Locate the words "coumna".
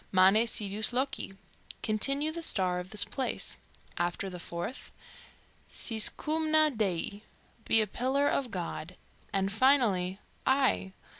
6.09-6.71